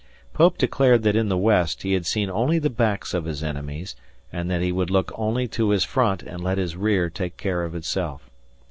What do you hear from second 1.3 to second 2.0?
West he